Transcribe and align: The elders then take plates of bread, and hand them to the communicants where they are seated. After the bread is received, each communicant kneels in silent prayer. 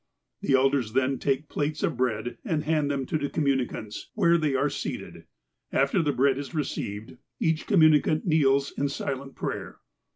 The 0.41 0.55
elders 0.55 0.93
then 0.93 1.19
take 1.19 1.47
plates 1.47 1.83
of 1.83 1.95
bread, 1.95 2.39
and 2.43 2.63
hand 2.63 2.89
them 2.89 3.05
to 3.05 3.19
the 3.19 3.29
communicants 3.29 4.09
where 4.15 4.35
they 4.39 4.55
are 4.55 4.67
seated. 4.67 5.25
After 5.71 6.01
the 6.01 6.11
bread 6.11 6.39
is 6.39 6.55
received, 6.55 7.17
each 7.39 7.67
communicant 7.67 8.25
kneels 8.25 8.71
in 8.75 8.89
silent 8.89 9.35
prayer. 9.35 9.77